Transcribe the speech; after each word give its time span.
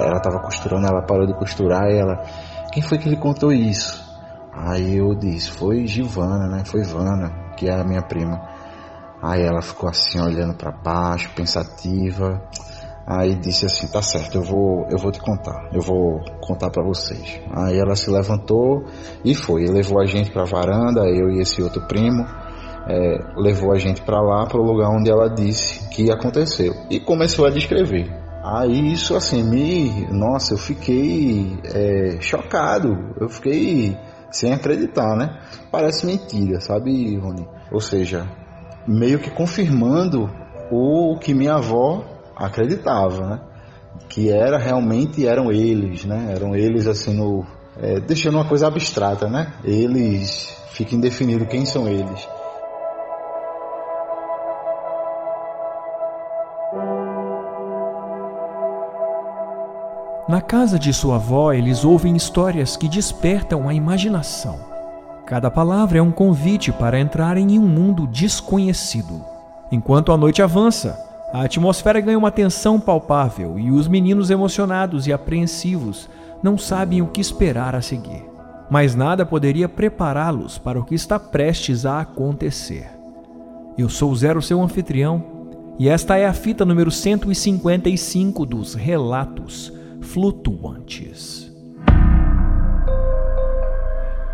ela 0.00 0.20
tava 0.20 0.38
costurando, 0.40 0.86
ela 0.86 1.02
parou 1.02 1.26
de 1.26 1.34
costurar 1.34 1.90
e 1.90 1.98
ela, 1.98 2.22
quem 2.72 2.82
foi 2.82 2.98
que 2.98 3.08
lhe 3.08 3.16
contou 3.16 3.52
isso? 3.52 4.02
Aí 4.52 4.98
eu 4.98 5.14
disse, 5.14 5.50
foi 5.50 5.86
Givana, 5.86 6.46
né? 6.46 6.62
Foi 6.64 6.82
Vana, 6.82 7.54
que 7.56 7.68
é 7.68 7.80
a 7.80 7.84
minha 7.84 8.02
prima. 8.02 8.40
Aí 9.22 9.42
ela 9.42 9.62
ficou 9.62 9.88
assim 9.88 10.20
olhando 10.20 10.54
para 10.54 10.70
baixo, 10.70 11.30
pensativa. 11.34 12.42
Aí 13.06 13.34
disse 13.34 13.66
assim, 13.66 13.88
tá 13.88 14.00
certo, 14.00 14.36
eu 14.36 14.42
vou, 14.42 14.86
eu 14.90 14.98
vou 14.98 15.10
te 15.10 15.20
contar, 15.20 15.68
eu 15.72 15.80
vou 15.80 16.20
contar 16.40 16.70
para 16.70 16.84
vocês. 16.84 17.40
Aí 17.50 17.78
ela 17.78 17.96
se 17.96 18.08
levantou 18.10 18.84
e 19.24 19.34
foi, 19.34 19.66
levou 19.66 20.00
a 20.00 20.06
gente 20.06 20.30
para 20.30 20.44
varanda, 20.44 21.00
eu 21.08 21.30
e 21.30 21.40
esse 21.40 21.60
outro 21.60 21.82
primo, 21.88 22.24
é, 22.88 23.18
levou 23.36 23.72
a 23.72 23.78
gente 23.78 24.02
para 24.02 24.20
lá, 24.20 24.46
para 24.46 24.60
o 24.60 24.64
lugar 24.64 24.88
onde 24.90 25.10
ela 25.10 25.28
disse 25.28 25.88
que 25.88 26.12
aconteceu 26.12 26.74
e 26.90 27.00
começou 27.00 27.44
a 27.44 27.50
descrever. 27.50 28.21
Aí 28.42 28.92
isso 28.92 29.14
assim 29.14 29.42
me, 29.44 30.08
nossa, 30.10 30.54
eu 30.54 30.58
fiquei 30.58 31.56
é, 31.64 32.20
chocado, 32.20 33.14
eu 33.20 33.28
fiquei 33.28 33.96
sem 34.32 34.52
acreditar, 34.52 35.16
né? 35.16 35.40
Parece 35.70 36.04
mentira, 36.04 36.60
sabe, 36.60 37.16
Rony? 37.18 37.46
Ou 37.70 37.80
seja, 37.80 38.28
meio 38.86 39.20
que 39.20 39.30
confirmando 39.30 40.28
o 40.72 41.16
que 41.20 41.32
minha 41.32 41.54
avó 41.54 42.04
acreditava, 42.36 43.26
né? 43.28 43.40
Que 44.08 44.30
era 44.30 44.58
realmente 44.58 45.24
eram 45.24 45.52
eles, 45.52 46.04
né? 46.04 46.32
Eram 46.34 46.56
eles 46.56 46.88
assim 46.88 47.14
no 47.14 47.46
é, 47.80 48.00
deixando 48.00 48.34
uma 48.34 48.48
coisa 48.48 48.66
abstrata, 48.66 49.28
né? 49.28 49.52
Eles 49.62 50.56
fica 50.72 50.96
indefinido 50.96 51.46
quem 51.46 51.64
são 51.64 51.86
eles. 51.86 52.26
Na 60.28 60.40
casa 60.40 60.78
de 60.78 60.92
sua 60.92 61.16
avó, 61.16 61.52
eles 61.52 61.84
ouvem 61.84 62.14
histórias 62.14 62.76
que 62.76 62.88
despertam 62.88 63.68
a 63.68 63.74
imaginação. 63.74 64.56
Cada 65.26 65.50
palavra 65.50 65.98
é 65.98 66.02
um 66.02 66.12
convite 66.12 66.70
para 66.70 67.00
entrarem 67.00 67.54
em 67.54 67.58
um 67.58 67.66
mundo 67.66 68.06
desconhecido. 68.06 69.20
Enquanto 69.72 70.12
a 70.12 70.16
noite 70.16 70.40
avança, 70.40 70.96
a 71.32 71.42
atmosfera 71.42 72.00
ganha 72.00 72.18
uma 72.18 72.30
tensão 72.30 72.78
palpável 72.78 73.58
e 73.58 73.72
os 73.72 73.88
meninos 73.88 74.30
emocionados 74.30 75.08
e 75.08 75.12
apreensivos 75.12 76.08
não 76.40 76.56
sabem 76.56 77.02
o 77.02 77.08
que 77.08 77.20
esperar 77.20 77.74
a 77.74 77.82
seguir. 77.82 78.24
Mas 78.70 78.94
nada 78.94 79.26
poderia 79.26 79.68
prepará-los 79.68 80.56
para 80.56 80.78
o 80.78 80.84
que 80.84 80.94
está 80.94 81.18
prestes 81.18 81.84
a 81.84 82.00
acontecer. 82.00 82.88
Eu 83.76 83.88
sou 83.88 84.14
Zero, 84.14 84.40
seu 84.40 84.62
anfitrião, 84.62 85.24
e 85.80 85.88
esta 85.88 86.16
é 86.16 86.26
a 86.26 86.32
fita 86.32 86.64
número 86.64 86.92
155 86.92 88.46
dos 88.46 88.74
Relatos 88.74 89.81
Flutuantes. 90.02 91.50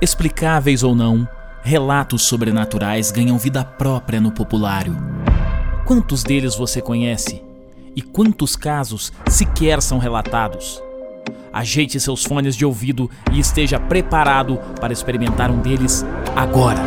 Explicáveis 0.00 0.82
ou 0.82 0.94
não, 0.94 1.28
relatos 1.62 2.22
sobrenaturais 2.22 3.10
ganham 3.10 3.38
vida 3.38 3.64
própria 3.64 4.20
no 4.20 4.32
populário 4.32 4.96
Quantos 5.88 6.22
deles 6.22 6.54
você 6.54 6.82
conhece? 6.82 7.42
E 7.96 8.02
quantos 8.02 8.54
casos 8.54 9.10
sequer 9.26 9.80
são 9.80 9.96
relatados? 9.96 10.82
Ajeite 11.50 11.98
seus 11.98 12.24
fones 12.24 12.54
de 12.54 12.66
ouvido 12.66 13.10
e 13.32 13.40
esteja 13.40 13.80
preparado 13.80 14.58
para 14.78 14.92
experimentar 14.92 15.50
um 15.50 15.62
deles 15.62 16.04
agora. 16.36 16.82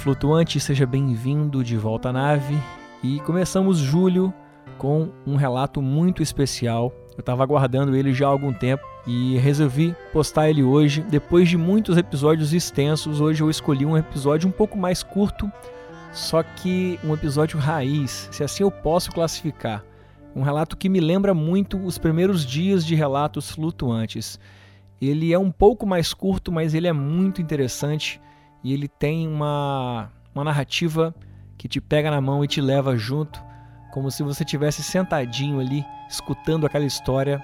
Flutuante, 0.00 0.58
seja 0.58 0.86
bem-vindo 0.86 1.62
de 1.62 1.76
volta 1.76 2.08
à 2.08 2.12
nave. 2.12 2.58
E 3.02 3.20
começamos 3.20 3.76
julho 3.76 4.32
com 4.78 5.10
um 5.26 5.36
relato 5.36 5.82
muito 5.82 6.22
especial. 6.22 6.90
Eu 7.14 7.20
estava 7.20 7.42
aguardando 7.42 7.94
ele 7.94 8.14
já 8.14 8.26
há 8.26 8.30
algum 8.30 8.50
tempo 8.50 8.82
e 9.06 9.36
resolvi 9.36 9.94
postar 10.10 10.48
ele 10.48 10.62
hoje. 10.62 11.02
Depois 11.02 11.50
de 11.50 11.58
muitos 11.58 11.98
episódios 11.98 12.54
extensos, 12.54 13.20
hoje 13.20 13.42
eu 13.42 13.50
escolhi 13.50 13.84
um 13.84 13.96
episódio 13.96 14.48
um 14.48 14.52
pouco 14.52 14.78
mais 14.78 15.02
curto, 15.02 15.52
só 16.14 16.42
que 16.42 16.98
um 17.04 17.12
episódio 17.12 17.58
raiz, 17.58 18.26
se 18.32 18.42
assim 18.42 18.62
eu 18.62 18.70
posso 18.70 19.12
classificar. 19.12 19.84
Um 20.34 20.40
relato 20.40 20.78
que 20.78 20.88
me 20.88 20.98
lembra 20.98 21.34
muito 21.34 21.76
os 21.76 21.98
primeiros 21.98 22.46
dias 22.46 22.86
de 22.86 22.94
relatos 22.94 23.50
flutuantes. 23.50 24.40
Ele 24.98 25.30
é 25.30 25.38
um 25.38 25.50
pouco 25.50 25.86
mais 25.86 26.14
curto, 26.14 26.50
mas 26.50 26.72
ele 26.72 26.88
é 26.88 26.92
muito 26.92 27.42
interessante 27.42 28.18
e 28.62 28.72
ele 28.72 28.88
tem 28.88 29.26
uma, 29.26 30.10
uma 30.34 30.44
narrativa 30.44 31.14
que 31.56 31.68
te 31.68 31.80
pega 31.80 32.10
na 32.10 32.20
mão 32.20 32.44
e 32.44 32.48
te 32.48 32.60
leva 32.60 32.96
junto 32.96 33.42
como 33.90 34.10
se 34.10 34.22
você 34.22 34.44
tivesse 34.44 34.82
sentadinho 34.82 35.60
ali, 35.60 35.84
escutando 36.08 36.66
aquela 36.66 36.84
história 36.84 37.42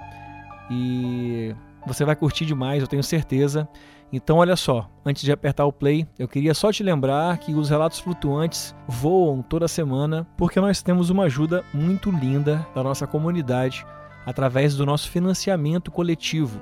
e 0.70 1.54
você 1.86 2.04
vai 2.04 2.16
curtir 2.16 2.44
demais, 2.44 2.82
eu 2.82 2.88
tenho 2.88 3.02
certeza. 3.02 3.68
Então, 4.12 4.38
olha 4.38 4.54
só, 4.54 4.88
antes 5.04 5.22
de 5.22 5.32
apertar 5.32 5.66
o 5.66 5.72
play, 5.72 6.06
eu 6.18 6.28
queria 6.28 6.54
só 6.54 6.70
te 6.70 6.82
lembrar 6.82 7.36
que 7.38 7.54
os 7.54 7.68
relatos 7.68 7.98
flutuantes 7.98 8.74
voam 8.86 9.42
toda 9.42 9.66
semana 9.66 10.26
porque 10.36 10.60
nós 10.60 10.80
temos 10.82 11.10
uma 11.10 11.24
ajuda 11.24 11.64
muito 11.74 12.10
linda 12.10 12.66
da 12.74 12.82
nossa 12.82 13.06
comunidade 13.06 13.84
através 14.24 14.76
do 14.76 14.86
nosso 14.86 15.10
financiamento 15.10 15.90
coletivo. 15.90 16.60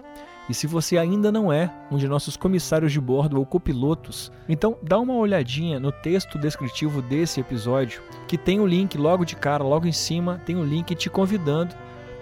E 0.48 0.52
se 0.52 0.66
você 0.66 0.98
ainda 0.98 1.32
não 1.32 1.52
é 1.52 1.72
um 1.90 1.96
de 1.96 2.06
nossos 2.06 2.36
comissários 2.36 2.92
de 2.92 3.00
bordo 3.00 3.38
ou 3.38 3.46
copilotos, 3.46 4.30
então 4.48 4.76
dá 4.82 4.98
uma 4.98 5.14
olhadinha 5.14 5.80
no 5.80 5.90
texto 5.90 6.38
descritivo 6.38 7.00
desse 7.00 7.40
episódio, 7.40 8.02
que 8.28 8.36
tem 8.36 8.60
o 8.60 8.64
um 8.64 8.66
link 8.66 8.98
logo 8.98 9.24
de 9.24 9.36
cara, 9.36 9.64
logo 9.64 9.86
em 9.86 9.92
cima, 9.92 10.40
tem 10.44 10.54
um 10.56 10.64
link 10.64 10.94
te 10.94 11.08
convidando 11.08 11.74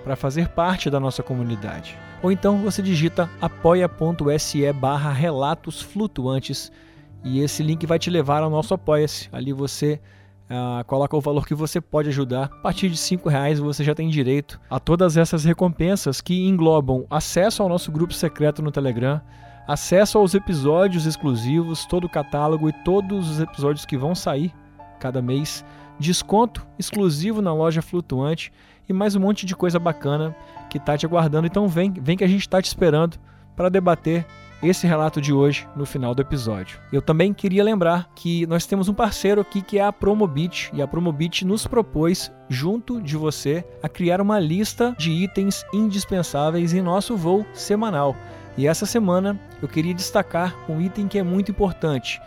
para 0.05 0.15
fazer 0.15 0.49
parte 0.49 0.89
da 0.89 1.01
nossa 1.01 1.23
comunidade. 1.23 1.99
Ou 2.23 2.31
então 2.31 2.59
você 2.59 2.81
digita 2.81 3.29
apoia.se 3.41 4.73
barra 4.73 5.13
relatos 5.13 5.83
flutuantes 5.83 6.71
e 7.25 7.41
esse 7.41 7.63
link 7.63 7.87
vai 7.87 7.99
te 7.99 8.11
levar 8.11 8.43
ao 8.43 8.51
nosso 8.51 8.75
Apoia-se. 8.75 9.29
Ali 9.33 9.53
você 9.53 10.01
Uh, 10.53 10.85
coloca 10.85 11.17
o 11.17 11.21
valor 11.21 11.47
que 11.47 11.55
você 11.55 11.81
pode 11.81 12.11
ajudar. 12.11 12.45
A 12.45 12.63
partir 12.63 12.91
de 12.91 12.97
cinco 12.99 13.31
reais 13.31 13.59
você 13.59 13.83
já 13.83 13.95
tem 13.95 14.11
direito 14.11 14.61
a 14.69 14.79
todas 14.79 15.17
essas 15.17 15.45
recompensas 15.45 16.21
que 16.21 16.47
englobam 16.47 17.07
acesso 17.09 17.63
ao 17.63 17.71
nosso 17.71 17.91
grupo 17.91 18.13
secreto 18.13 18.61
no 18.61 18.71
Telegram, 18.71 19.19
acesso 19.67 20.19
aos 20.19 20.35
episódios 20.35 21.07
exclusivos, 21.07 21.87
todo 21.87 22.05
o 22.05 22.09
catálogo 22.09 22.69
e 22.69 22.73
todos 22.85 23.31
os 23.31 23.41
episódios 23.41 23.87
que 23.87 23.97
vão 23.97 24.15
sair 24.15 24.53
cada 25.01 25.23
mês, 25.23 25.65
desconto 25.99 26.67
exclusivo 26.79 27.41
na 27.41 27.55
loja 27.55 27.81
flutuante 27.81 28.53
e 28.87 28.93
mais 28.93 29.17
um 29.17 29.21
monte 29.21 29.47
de 29.47 29.57
coisa 29.57 29.79
bacana 29.79 30.37
que 30.69 30.79
tá 30.79 30.99
te 30.99 31.07
aguardando. 31.07 31.47
Então 31.47 31.67
vem, 31.67 31.91
vem 31.91 32.15
que 32.15 32.25
a 32.25 32.29
gente 32.29 32.43
está 32.43 32.61
te 32.61 32.67
esperando 32.67 33.17
para 33.57 33.71
debater 33.71 34.27
esse 34.63 34.87
relato 34.87 35.21
de 35.21 35.33
hoje 35.33 35.67
no 35.75 35.85
final 35.85 36.15
do 36.15 36.23
episódio. 36.23 36.79
Eu 36.93 37.03
também 37.03 37.35
queria 37.35 37.65
lembrar 37.65 38.09
que 38.15 38.47
nós 38.47 38.65
temos 38.67 38.89
um 38.89 38.95
parceiro 38.95 39.41
aqui 39.41 39.61
que 39.61 39.79
é 39.79 39.85
a 39.85 39.93
Promobit 39.93 40.71
e 40.73 40.81
a 40.81 40.87
Promobit 40.87 41.45
nos 41.45 41.67
propôs 41.67 42.33
junto 42.49 43.01
de 43.01 43.17
você 43.17 43.65
a 43.83 43.89
criar 43.89 44.21
uma 44.21 44.39
lista 44.39 44.95
de 44.99 45.11
itens 45.11 45.65
indispensáveis 45.73 46.73
em 46.73 46.81
nosso 46.81 47.17
voo 47.17 47.45
semanal. 47.53 48.15
E 48.57 48.67
essa 48.67 48.85
semana 48.85 49.41
eu 49.61 49.69
queria 49.69 49.95
destacar 49.95 50.55
um 50.69 50.81
item 50.81 51.09
que 51.09 51.19
é 51.19 51.23
muito 51.23 51.51
importante. 51.51 52.21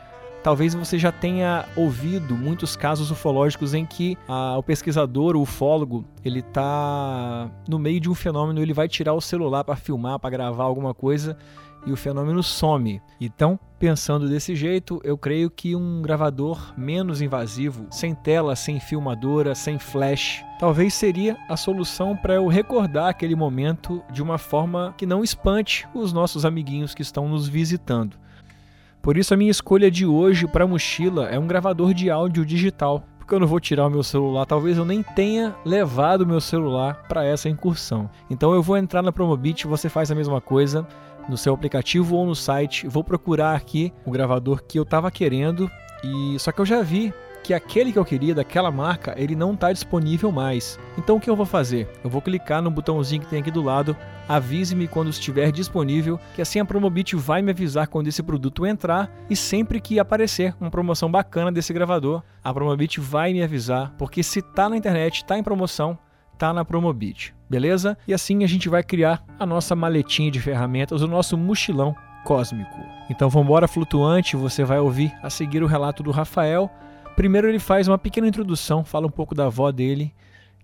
Talvez 0.45 0.75
você 0.75 0.99
já 0.99 1.11
tenha 1.11 1.65
ouvido 1.75 2.35
muitos 2.35 2.75
casos 2.75 3.09
ufológicos 3.09 3.73
em 3.73 3.83
que 3.83 4.15
o 4.55 4.61
pesquisador, 4.61 5.35
o 5.35 5.41
ufólogo, 5.41 6.05
ele 6.23 6.41
está 6.41 7.49
no 7.67 7.79
meio 7.79 7.99
de 7.99 8.07
um 8.11 8.13
fenômeno, 8.13 8.61
ele 8.61 8.71
vai 8.71 8.87
tirar 8.87 9.15
o 9.15 9.21
celular 9.21 9.63
para 9.63 9.75
filmar, 9.75 10.19
para 10.19 10.29
gravar 10.29 10.65
alguma 10.65 10.93
coisa 10.93 11.35
e 11.83 11.91
o 11.91 11.95
fenômeno 11.95 12.43
some. 12.43 13.01
Então, 13.19 13.59
pensando 13.79 14.29
desse 14.29 14.55
jeito, 14.55 15.01
eu 15.03 15.17
creio 15.17 15.49
que 15.49 15.75
um 15.75 16.03
gravador 16.03 16.75
menos 16.77 17.23
invasivo, 17.23 17.87
sem 17.89 18.13
tela, 18.13 18.55
sem 18.55 18.79
filmadora, 18.79 19.55
sem 19.55 19.79
flash, 19.79 20.45
talvez 20.59 20.93
seria 20.93 21.35
a 21.49 21.57
solução 21.57 22.15
para 22.15 22.35
eu 22.35 22.47
recordar 22.47 23.09
aquele 23.09 23.35
momento 23.35 23.99
de 24.11 24.21
uma 24.21 24.37
forma 24.37 24.93
que 24.95 25.07
não 25.07 25.23
espante 25.23 25.87
os 25.91 26.13
nossos 26.13 26.45
amiguinhos 26.45 26.93
que 26.93 27.01
estão 27.01 27.27
nos 27.27 27.47
visitando. 27.47 28.23
Por 29.05 29.17
isso 29.17 29.35
a 29.35 29.37
minha 29.37 29.51
escolha 29.51 29.91
de 29.91 30.03
hoje 30.03 30.47
para 30.47 30.65
mochila 30.65 31.27
é 31.29 31.37
um 31.37 31.45
gravador 31.45 31.93
de 31.93 32.09
áudio 32.09 32.43
digital, 32.43 33.03
porque 33.19 33.35
eu 33.35 33.39
não 33.39 33.45
vou 33.45 33.59
tirar 33.59 33.85
o 33.85 33.89
meu 33.91 34.01
celular, 34.01 34.47
talvez 34.47 34.79
eu 34.79 34.83
nem 34.83 35.03
tenha 35.03 35.53
levado 35.63 36.21
o 36.21 36.25
meu 36.25 36.41
celular 36.41 37.03
para 37.07 37.23
essa 37.23 37.47
incursão. 37.47 38.09
Então 38.31 38.51
eu 38.51 38.63
vou 38.63 38.75
entrar 38.75 39.03
na 39.03 39.11
Promobit, 39.11 39.67
você 39.67 39.89
faz 39.89 40.09
a 40.09 40.15
mesma 40.15 40.41
coisa, 40.41 40.87
no 41.29 41.37
seu 41.37 41.53
aplicativo 41.53 42.15
ou 42.15 42.25
no 42.25 42.33
site. 42.33 42.87
Vou 42.87 43.03
procurar 43.03 43.55
aqui 43.55 43.93
o 44.03 44.09
gravador 44.09 44.63
que 44.63 44.79
eu 44.79 44.83
estava 44.83 45.11
querendo 45.11 45.69
e 46.03 46.39
só 46.39 46.51
que 46.51 46.59
eu 46.59 46.65
já 46.65 46.81
vi 46.81 47.13
que 47.45 47.53
aquele 47.53 47.91
que 47.91 47.99
eu 47.99 48.03
queria 48.03 48.33
daquela 48.33 48.71
marca, 48.71 49.13
ele 49.15 49.35
não 49.35 49.53
está 49.53 49.71
disponível 49.71 50.31
mais. 50.31 50.79
Então 50.97 51.17
o 51.17 51.19
que 51.19 51.29
eu 51.29 51.35
vou 51.35 51.45
fazer? 51.45 51.87
Eu 52.03 52.09
vou 52.09 52.19
clicar 52.19 52.59
no 52.59 52.71
botãozinho 52.71 53.21
que 53.21 53.27
tem 53.27 53.39
aqui 53.39 53.51
do 53.51 53.61
lado, 53.61 53.95
avise-me 54.27 54.87
quando 54.87 55.11
estiver 55.11 55.51
disponível, 55.51 56.19
que 56.33 56.41
assim 56.41 56.59
a 56.59 56.65
Promobit 56.65 57.15
vai 57.15 57.43
me 57.43 57.51
avisar 57.51 57.85
quando 57.87 58.07
esse 58.07 58.23
produto 58.23 58.65
entrar 58.65 59.11
e 59.29 59.35
sempre 59.35 59.79
que 59.79 59.99
aparecer 59.99 60.55
uma 60.59 60.71
promoção 60.71 61.11
bacana 61.11 61.51
desse 61.51 61.71
gravador, 61.71 62.23
a 62.43 62.51
Promobit 62.51 62.99
vai 62.99 63.31
me 63.31 63.43
avisar, 63.43 63.93
porque 63.95 64.23
se 64.23 64.41
tá 64.41 64.67
na 64.67 64.75
internet, 64.75 65.23
tá 65.23 65.37
em 65.37 65.43
promoção, 65.43 65.95
tá 66.39 66.51
na 66.51 66.65
Promobit, 66.65 67.35
beleza? 67.47 67.95
E 68.07 68.13
assim 68.13 68.43
a 68.43 68.47
gente 68.47 68.67
vai 68.67 68.81
criar 68.81 69.23
a 69.37 69.45
nossa 69.45 69.75
maletinha 69.75 70.31
de 70.31 70.39
ferramentas, 70.39 71.03
o 71.03 71.07
nosso 71.07 71.37
mochilão 71.37 71.95
cósmico. 72.25 72.75
Então 73.07 73.29
vamos 73.29 73.45
embora 73.45 73.67
flutuante, 73.67 74.35
você 74.35 74.63
vai 74.63 74.79
ouvir 74.79 75.13
a 75.21 75.29
seguir 75.29 75.61
o 75.61 75.67
relato 75.67 76.01
do 76.01 76.09
Rafael. 76.09 76.71
Primeiro 77.15 77.47
ele 77.47 77.59
faz 77.59 77.87
uma 77.87 77.97
pequena 77.97 78.27
introdução, 78.27 78.83
fala 78.83 79.07
um 79.07 79.11
pouco 79.11 79.33
da 79.33 79.45
avó 79.45 79.71
dele, 79.71 80.13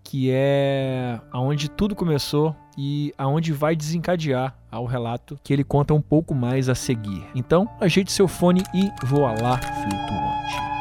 que 0.03 0.29
é 0.31 1.19
aonde 1.31 1.69
tudo 1.69 1.95
começou 1.95 2.55
e 2.77 3.13
aonde 3.17 3.53
vai 3.53 3.75
desencadear 3.75 4.55
ao 4.69 4.85
relato 4.85 5.39
que 5.43 5.53
ele 5.53 5.63
conta 5.63 5.93
um 5.93 6.01
pouco 6.01 6.35
mais 6.35 6.67
a 6.67 6.75
seguir. 6.75 7.25
Então, 7.33 7.69
ajeite 7.79 8.11
seu 8.11 8.27
fone 8.27 8.63
e 8.73 8.89
voa 9.05 9.31
lá 9.41 9.57
flutuante. 9.57 10.71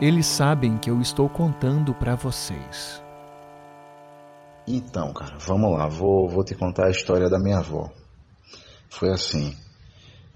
Eles 0.00 0.26
sabem 0.26 0.78
que 0.78 0.90
eu 0.90 1.00
estou 1.00 1.28
contando 1.28 1.92
para 1.92 2.14
vocês. 2.14 3.02
Então, 4.66 5.12
cara, 5.12 5.36
vamos 5.38 5.76
lá. 5.76 5.88
Vou, 5.88 6.28
vou 6.28 6.44
te 6.44 6.54
contar 6.54 6.86
a 6.86 6.90
história 6.90 7.28
da 7.28 7.38
minha 7.38 7.58
avó. 7.58 7.90
Foi 8.88 9.10
assim. 9.10 9.56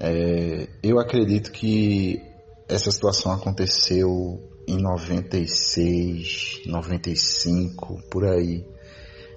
É, 0.05 0.67
eu 0.83 0.99
acredito 0.99 1.53
que 1.53 2.21
essa 2.69 2.91
situação 2.91 3.31
aconteceu 3.31 4.41
em 4.67 4.77
96, 4.83 6.63
95, 6.67 8.03
por 8.11 8.25
aí. 8.25 8.67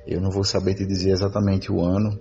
Eu 0.08 0.20
não 0.20 0.32
vou 0.32 0.44
saber 0.44 0.74
te 0.74 0.84
dizer 0.84 1.12
exatamente 1.12 1.72
o 1.72 1.82
ano, 1.82 2.20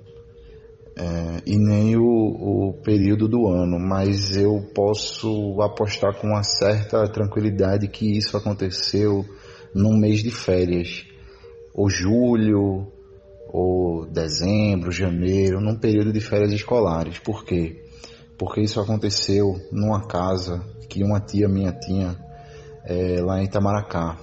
é, 0.94 1.40
e 1.46 1.56
nem 1.56 1.96
o, 1.96 2.02
o, 2.04 2.74
período 2.82 3.26
do 3.26 3.48
ano, 3.48 3.78
mas 3.78 4.36
eu 4.36 4.60
posso 4.74 5.58
apostar 5.62 6.14
com 6.20 6.26
uma 6.26 6.42
certa 6.42 7.02
tranquilidade 7.08 7.88
que 7.88 8.18
isso 8.18 8.36
aconteceu 8.36 9.24
num 9.74 9.96
mês 9.96 10.22
de 10.22 10.30
férias, 10.30 11.06
ou 11.72 11.88
julho, 11.88 12.92
ou 13.48 14.04
dezembro, 14.04 14.92
janeiro, 14.92 15.62
num 15.62 15.78
período 15.78 16.12
de 16.12 16.20
férias 16.20 16.52
escolares. 16.52 17.18
Por 17.20 17.42
quê? 17.42 17.83
Porque 18.38 18.60
isso 18.60 18.80
aconteceu 18.80 19.60
numa 19.70 20.06
casa 20.06 20.60
que 20.88 21.02
uma 21.02 21.20
tia 21.20 21.48
minha 21.48 21.72
tinha 21.72 22.16
é, 22.84 23.20
lá 23.20 23.40
em 23.40 23.44
Itamaracá, 23.44 24.18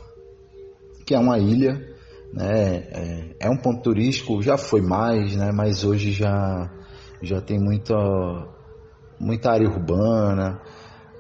que 1.06 1.16
é 1.16 1.20
uma 1.20 1.40
ilha 1.40 1.92
né? 2.34 2.84
É, 2.92 3.36
é, 3.42 3.50
um 3.50 3.58
ponto 3.58 3.82
turístico, 3.82 4.42
já 4.42 4.58
foi 4.58 4.82
mais, 4.82 5.36
né? 5.36 5.52
Mas 5.54 5.84
hoje 5.84 6.12
já 6.12 6.72
já 7.22 7.42
tem 7.42 7.60
muita 7.60 7.96
muita 9.20 9.52
área 9.52 9.68
urbana. 9.68 10.62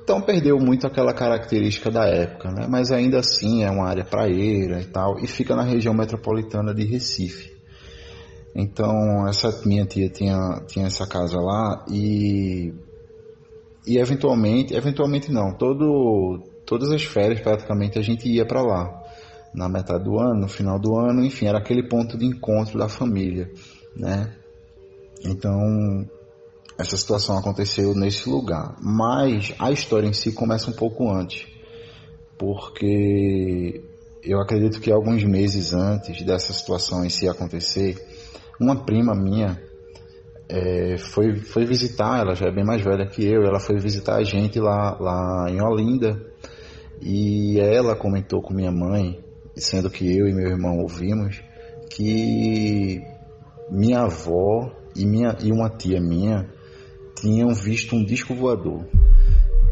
Então 0.04 0.22
perdeu 0.22 0.58
muito 0.58 0.88
aquela 0.88 1.14
característica 1.14 1.92
da 1.92 2.06
época, 2.06 2.50
né? 2.52 2.66
Mas 2.68 2.92
ainda 2.92 3.20
assim 3.20 3.64
é 3.64 3.70
uma 3.70 3.88
área 3.88 4.06
praieira 4.06 4.82
e 4.82 4.86
tal 4.86 5.20
e 5.20 5.28
fica 5.28 5.56
na 5.56 5.64
região 5.64 5.94
metropolitana 5.94 6.74
de 6.74 6.86
Recife. 6.86 7.61
Então 8.56 9.28
essa 9.28 9.62
minha 9.66 9.86
tia 9.86 10.10
tinha 10.10 10.62
tinha 10.68 10.88
essa 10.88 11.08
casa 11.08 11.40
lá 11.40 11.86
e 11.90 12.74
e 13.86 13.98
eventualmente, 13.98 14.76
eventualmente 14.76 15.32
não, 15.32 15.54
todo 15.54 16.44
todas 16.66 16.92
as 16.92 17.04
férias 17.04 17.42
praticamente 17.42 17.98
a 17.98 18.02
gente 18.02 18.30
ia 18.30 18.46
para 18.46 18.62
lá. 18.62 19.02
Na 19.54 19.68
metade 19.68 20.06
do 20.06 20.18
ano, 20.18 20.42
no 20.42 20.48
final 20.48 20.80
do 20.80 20.98
ano, 20.98 21.26
enfim, 21.26 21.48
era 21.48 21.58
aquele 21.58 21.88
ponto 21.88 22.18
de 22.18 22.26
encontro 22.26 22.80
da 22.80 22.88
família, 22.88 23.52
né? 23.94 24.34
Então, 25.26 26.08
essa 26.78 26.96
situação 26.96 27.38
aconteceu 27.38 27.94
nesse 27.94 28.30
lugar, 28.30 28.78
mas 28.82 29.54
a 29.60 29.70
história 29.72 30.08
em 30.08 30.14
si 30.14 30.32
começa 30.32 30.70
um 30.70 30.74
pouco 30.74 31.12
antes, 31.12 31.46
porque 32.38 33.84
eu 34.24 34.40
acredito 34.40 34.80
que 34.80 34.92
alguns 34.92 35.24
meses 35.24 35.74
antes 35.74 36.24
dessa 36.26 36.54
situação 36.54 37.04
em 37.04 37.10
si 37.10 37.28
acontecer, 37.28 37.98
uma 38.62 38.86
prima 38.86 39.16
minha 39.16 39.60
é, 40.48 40.98
foi, 40.98 41.36
foi 41.38 41.66
visitar, 41.66 42.20
ela 42.20 42.36
já 42.36 42.48
é 42.48 42.52
bem 42.52 42.64
mais 42.64 42.84
velha 42.84 43.08
que 43.08 43.26
eu, 43.26 43.44
ela 43.44 43.60
foi 43.60 43.80
visitar 43.80 44.18
a 44.18 44.24
gente 44.24 44.60
lá, 44.60 44.96
lá 45.00 45.50
em 45.50 45.60
Olinda, 45.62 46.22
e 47.02 47.60
ela 47.60 47.96
comentou 47.96 48.42
com 48.42 48.54
minha 48.54 48.72
mãe 48.72 49.20
sendo 49.56 49.90
que 49.90 50.06
eu 50.06 50.28
e 50.28 50.34
meu 50.34 50.48
irmão 50.48 50.78
ouvimos, 50.80 51.42
que 51.90 53.02
minha 53.70 54.02
avó 54.02 54.72
e, 54.96 55.06
minha, 55.06 55.36
e 55.42 55.52
uma 55.52 55.70
tia 55.70 56.00
minha 56.00 56.48
tinham 57.16 57.54
visto 57.54 57.96
um 57.96 58.04
disco 58.04 58.36
voador. 58.36 58.86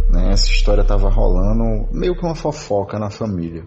Né? 0.09 0.31
Essa 0.31 0.47
história 0.47 0.81
estava 0.81 1.09
rolando 1.09 1.87
meio 1.91 2.15
que 2.15 2.25
uma 2.25 2.35
fofoca 2.35 2.97
na 2.97 3.09
família. 3.09 3.63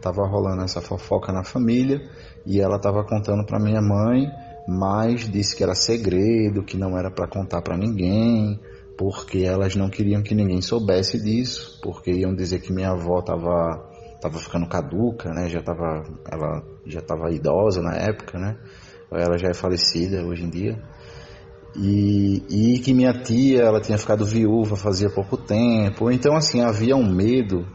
Tava 0.00 0.26
rolando 0.26 0.62
essa 0.62 0.80
fofoca 0.80 1.32
na 1.32 1.44
família 1.44 2.00
e 2.46 2.60
ela 2.60 2.76
estava 2.76 3.04
contando 3.04 3.44
para 3.44 3.60
minha 3.60 3.80
mãe, 3.80 4.26
mas 4.66 5.28
disse 5.28 5.56
que 5.56 5.62
era 5.62 5.74
segredo, 5.74 6.64
que 6.64 6.76
não 6.76 6.96
era 6.96 7.10
para 7.10 7.28
contar 7.28 7.62
para 7.62 7.76
ninguém, 7.76 8.60
porque 8.96 9.38
elas 9.38 9.74
não 9.74 9.90
queriam 9.90 10.22
que 10.22 10.34
ninguém 10.34 10.60
soubesse 10.60 11.22
disso, 11.22 11.78
porque 11.82 12.10
iam 12.12 12.34
dizer 12.34 12.60
que 12.60 12.72
minha 12.72 12.90
avó 12.90 13.18
estava 13.18 13.90
estava 14.14 14.38
ficando 14.38 14.68
caduca, 14.68 15.30
né? 15.34 15.48
Já 15.48 15.60
tava, 15.60 16.04
ela 16.30 16.62
já 16.86 17.00
estava 17.00 17.32
idosa 17.32 17.82
na 17.82 17.94
época, 17.94 18.38
né? 18.38 18.56
Ela 19.10 19.36
já 19.36 19.48
é 19.48 19.54
falecida 19.54 20.24
hoje 20.24 20.44
em 20.44 20.48
dia. 20.48 20.80
E, 21.74 22.42
e 22.48 22.78
que 22.78 22.94
minha 22.94 23.12
tia, 23.12 23.62
ela 23.62 23.80
tinha 23.80 23.98
ficado 23.98 24.24
viúva 24.24 24.76
fazia 24.76 25.10
pouco 25.10 25.36
tempo. 25.36 26.10
Então, 26.10 26.36
assim, 26.36 26.60
havia 26.60 26.94
um 26.94 27.04
medo 27.04 27.66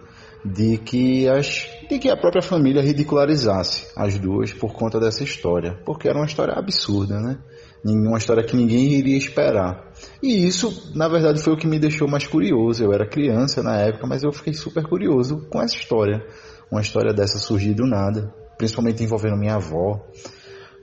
de 0.54 0.78
que, 0.78 1.28
as, 1.28 1.68
de 1.90 2.00
que 2.00 2.10
a 2.10 2.18
própria 2.18 2.42
família 2.42 2.82
ridicularizasse 2.82 3.88
as 3.96 4.18
duas 4.18 4.54
por 4.54 4.74
conta 4.74 5.00
dessa 5.00 5.24
história. 5.24 5.78
Porque 5.86 6.08
era 6.08 6.18
uma 6.18 6.26
história 6.26 6.54
absurda, 6.54 7.20
né? 7.20 7.38
Uma 7.84 8.18
história 8.18 8.44
que 8.44 8.56
ninguém 8.56 8.94
iria 8.94 9.18
esperar. 9.18 9.92
E 10.22 10.46
isso, 10.46 10.92
na 10.96 11.08
verdade, 11.08 11.42
foi 11.42 11.54
o 11.54 11.58
que 11.58 11.68
me 11.68 11.80
deixou 11.80 12.08
mais 12.08 12.28
curioso. 12.28 12.84
Eu 12.84 12.94
era 12.94 13.08
criança 13.08 13.62
na 13.62 13.78
época, 13.78 14.08
mas 14.08 14.24
eu 14.24 14.32
fiquei 14.32 14.54
super 14.54 14.84
curioso 14.88 15.48
com 15.50 15.62
essa 15.62 15.76
história. 15.76 16.26
Uma 16.72 16.82
história 16.82 17.14
dessa 17.14 17.38
surgir 17.38 17.74
do 17.74 17.86
nada, 17.86 18.34
principalmente 18.58 19.04
envolvendo 19.04 19.38
minha 19.38 19.56
avó, 19.56 20.02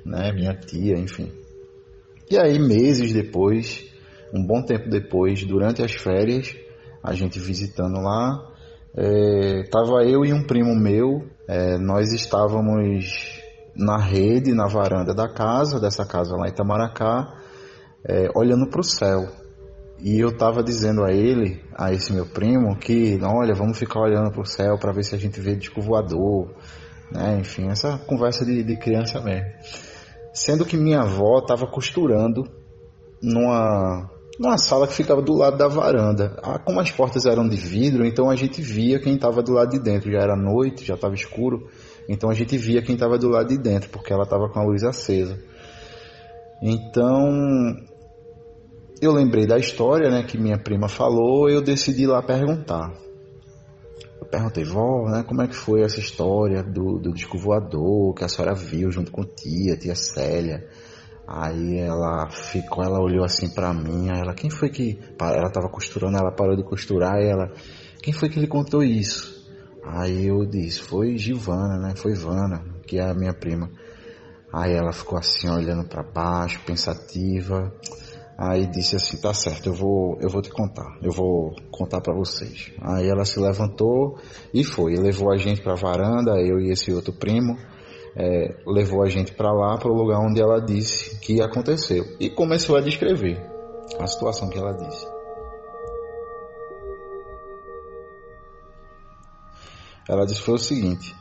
né, 0.05 0.33
minha 0.33 0.55
tia, 0.55 0.97
enfim. 0.99 1.31
E 2.31 2.39
aí, 2.39 2.59
meses 2.59 3.13
depois, 3.13 3.85
um 4.33 4.47
bom 4.47 4.63
tempo 4.63 4.89
depois, 4.89 5.45
durante 5.45 5.83
as 5.83 5.93
férias, 5.93 6.57
a 7.03 7.13
gente 7.13 7.39
visitando 7.39 8.01
lá, 8.01 8.54
é, 8.97 9.65
tava 9.71 10.05
eu 10.05 10.25
e 10.25 10.33
um 10.33 10.45
primo 10.45 10.75
meu, 10.75 11.25
é, 11.49 11.77
nós 11.79 12.13
estávamos 12.13 13.05
na 13.75 13.99
rede, 13.99 14.55
na 14.55 14.67
varanda 14.67 15.13
da 15.13 15.29
casa, 15.29 15.81
dessa 15.81 16.07
casa 16.07 16.37
lá 16.37 16.47
em 16.47 16.51
Itamaracá, 16.51 17.35
é, 18.09 18.29
olhando 18.37 18.69
para 18.69 18.81
o 18.81 18.85
céu. 18.85 19.29
E 20.01 20.19
eu 20.21 20.29
estava 20.29 20.63
dizendo 20.63 21.05
a 21.05 21.13
ele, 21.13 21.63
a 21.75 21.93
esse 21.93 22.13
meu 22.13 22.27
primo, 22.27 22.77
que, 22.77 23.19
olha, 23.23 23.55
vamos 23.55 23.79
ficar 23.79 24.01
olhando 24.01 24.31
para 24.31 24.43
o 24.43 24.47
céu 24.47 24.79
para 24.79 24.93
ver 24.93 25.03
se 25.03 25.15
a 25.15 25.19
gente 25.19 25.41
vê 25.41 25.57
disco 25.57 25.81
voador, 25.81 26.55
né? 27.11 27.39
Enfim, 27.41 27.69
essa 27.69 27.99
conversa 27.99 28.45
de, 28.45 28.63
de 28.63 28.77
criança 28.77 29.21
mesmo. 29.21 29.49
Sendo 30.33 30.65
que 30.65 30.77
minha 30.77 31.01
avó 31.01 31.39
estava 31.39 31.67
costurando 31.67 32.45
numa, 33.23 34.11
numa 34.39 34.59
sala 34.59 34.87
que 34.87 34.95
ficava 34.95 35.23
do 35.23 35.35
lado 35.35 35.57
da 35.57 35.69
varanda. 35.69 36.37
Ah, 36.43 36.59
como 36.59 36.81
as 36.81 36.91
portas 36.91 37.27
eram 37.27 37.49
de 37.49 37.57
vidro, 37.57 38.05
então 38.05 38.29
a 38.31 38.37
gente 38.37 38.61
via 38.61 39.01
quem 39.01 39.15
estava 39.15 39.43
do 39.43 39.53
lado 39.53 39.71
de 39.71 39.79
dentro. 39.79 40.11
Já 40.11 40.19
era 40.19 40.37
noite, 40.37 40.85
já 40.85 40.95
estava 40.95 41.15
escuro, 41.15 41.69
então 42.09 42.31
a 42.31 42.35
gente 42.35 42.57
via 42.57 42.83
quem 42.83 42.95
estava 42.95 43.19
do 43.19 43.29
lado 43.29 43.49
de 43.49 43.59
dentro, 43.59 43.91
porque 43.91 44.13
ela 44.13 44.25
estava 44.25 44.49
com 44.49 44.59
a 44.59 44.65
luz 44.65 44.83
acesa. 44.83 45.39
Então 46.63 47.77
eu 49.01 49.13
lembrei 49.13 49.47
da 49.47 49.59
história, 49.59 50.11
né, 50.11 50.23
que 50.23 50.39
minha 50.39 50.59
prima 50.59 50.89
falou, 50.89 51.49
eu 51.49 51.61
decidi 51.61 52.05
ir 52.05 52.07
lá 52.07 52.23
perguntar. 52.23 52.93
Eu 54.21 54.27
perguntei, 54.27 54.65
vó, 54.65 55.09
né, 55.11 55.23
como 55.23 55.43
é 55.43 55.47
que 55.47 55.55
foi 55.55 55.83
essa 55.83 56.01
história 56.01 56.63
do, 56.63 56.99
do 56.99 57.13
disco 57.13 57.37
voador 57.37 58.15
que 58.15 58.25
a 58.25 58.29
senhora 58.29 58.55
viu 58.55 58.91
junto 58.91 59.11
com 59.11 59.23
tia, 59.25 59.77
tia 59.77 59.95
Célia? 59.95 60.67
Aí 61.27 61.79
ela 61.79 62.29
ficou, 62.29 62.85
ela 62.85 63.01
olhou 63.01 63.25
assim 63.25 63.49
para 63.49 63.73
mim, 63.73 64.09
ela, 64.09 64.35
quem 64.35 64.51
foi 64.51 64.69
que, 64.69 64.99
ela 65.21 65.51
tava 65.51 65.69
costurando, 65.69 66.19
ela 66.19 66.31
parou 66.31 66.55
de 66.55 66.63
costurar 66.63 67.19
ela, 67.19 67.51
quem 68.03 68.13
foi 68.13 68.29
que 68.29 68.39
lhe 68.39 68.47
contou 68.47 68.83
isso? 68.83 69.35
Aí 69.83 70.27
eu 70.27 70.45
disse, 70.45 70.81
foi 70.81 71.17
Givana, 71.17 71.79
né, 71.79 71.95
foi 71.97 72.15
Vana, 72.15 72.63
que 72.87 72.99
é 72.99 73.11
a 73.11 73.15
minha 73.15 73.33
prima. 73.33 73.71
Aí 74.53 74.73
ela 74.73 74.93
ficou 74.93 75.19
assim 75.19 75.49
olhando 75.49 75.89
para 75.89 76.03
baixo, 76.03 76.61
pensativa. 76.65 77.73
Aí 78.37 78.67
disse 78.67 78.97
assim, 78.97 79.21
tá 79.21 79.33
certo, 79.33 79.69
eu 79.69 79.75
vou, 79.75 80.19
eu 80.21 80.29
vou 80.29 80.43
te 80.43 80.51
contar, 80.51 80.99
eu 81.03 81.11
vou 81.11 81.55
contar 81.71 82.01
para 82.01 82.15
vocês. 82.15 82.73
Aí 82.81 83.09
ela 83.09 83.25
se 83.25 83.41
levantou 83.41 84.19
e 84.53 84.65
foi, 84.65 84.95
levou 84.97 85.33
a 85.33 85.37
gente 85.37 85.63
para 85.63 85.75
varanda, 85.75 86.33
eu 86.41 86.61
e 86.61 86.71
esse 86.71 86.93
outro 86.93 87.13
primo, 87.13 87.57
é, 88.17 88.55
levou 88.67 89.03
a 89.03 89.09
gente 89.09 89.33
para 89.33 89.53
lá, 89.53 89.77
para 89.77 89.91
o 89.91 89.95
lugar 89.95 90.21
onde 90.21 90.41
ela 90.41 90.61
disse 90.61 91.19
que 91.21 91.41
aconteceu 91.41 92.05
e 92.21 92.31
começou 92.31 92.77
a 92.77 92.81
descrever 92.81 93.41
a 93.99 94.07
situação 94.07 94.49
que 94.49 94.59
ela 94.59 94.73
disse. 94.73 95.07
Ela 100.09 100.27
disse 100.27 100.43
foi 100.43 100.55
o 100.55 100.59
seguinte, 100.59 101.15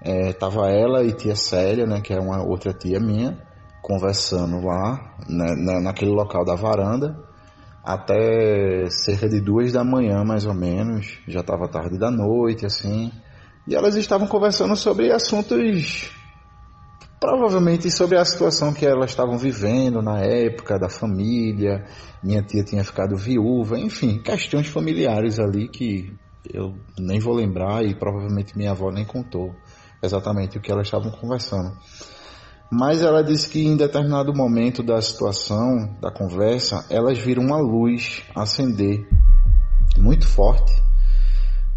é, 0.00 0.32
tava 0.32 0.70
ela 0.70 1.02
e 1.04 1.12
tia 1.12 1.34
Célia, 1.34 1.86
né, 1.86 2.00
que 2.00 2.12
é 2.12 2.20
uma 2.20 2.42
outra 2.42 2.72
tia 2.72 3.00
minha, 3.00 3.38
conversando 3.82 4.64
lá, 4.64 5.16
né, 5.28 5.80
naquele 5.80 6.12
local 6.12 6.44
da 6.44 6.54
varanda, 6.54 7.18
até 7.84 8.88
cerca 8.90 9.28
de 9.28 9.40
duas 9.40 9.72
da 9.72 9.82
manhã, 9.82 10.24
mais 10.24 10.46
ou 10.46 10.54
menos, 10.54 11.18
já 11.26 11.40
estava 11.40 11.68
tarde 11.68 11.98
da 11.98 12.10
noite, 12.10 12.64
assim, 12.64 13.10
e 13.66 13.74
elas 13.74 13.96
estavam 13.96 14.28
conversando 14.28 14.76
sobre 14.76 15.10
assuntos, 15.10 16.12
provavelmente 17.22 17.88
sobre 17.88 18.18
a 18.18 18.24
situação 18.24 18.74
que 18.74 18.84
elas 18.84 19.10
estavam 19.10 19.38
vivendo 19.38 20.02
na 20.02 20.18
época 20.18 20.76
da 20.76 20.88
família, 20.88 21.84
minha 22.20 22.42
tia 22.42 22.64
tinha 22.64 22.82
ficado 22.82 23.16
viúva, 23.16 23.78
enfim, 23.78 24.18
questões 24.18 24.66
familiares 24.66 25.38
ali 25.38 25.68
que 25.68 26.12
eu 26.52 26.74
nem 26.98 27.20
vou 27.20 27.36
lembrar 27.36 27.84
e 27.84 27.94
provavelmente 27.94 28.58
minha 28.58 28.72
avó 28.72 28.90
nem 28.90 29.04
contou 29.04 29.54
exatamente 30.02 30.58
o 30.58 30.60
que 30.60 30.72
elas 30.72 30.88
estavam 30.88 31.12
conversando. 31.12 31.70
Mas 32.68 33.02
ela 33.02 33.22
disse 33.22 33.48
que 33.48 33.64
em 33.64 33.76
determinado 33.76 34.34
momento 34.34 34.82
da 34.82 35.00
situação, 35.00 35.96
da 36.00 36.10
conversa, 36.10 36.84
elas 36.90 37.18
viram 37.18 37.44
uma 37.44 37.60
luz 37.60 38.24
acender 38.34 39.06
muito 39.96 40.26
forte 40.26 40.72